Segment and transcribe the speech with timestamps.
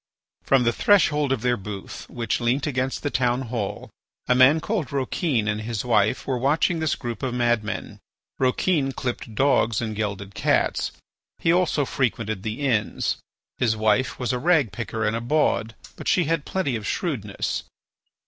[0.41, 3.91] From the threshold of their booth, which leant against the town hall,
[4.27, 7.99] a man called Rouquin and his wife were watching this group of madmen.
[8.39, 10.91] Rouquin clipped dogs and gelded cats;
[11.37, 13.17] he also frequented the inns.
[13.59, 17.61] His wife was a ragpicker and a bawd, but she had plenty of shrewdness.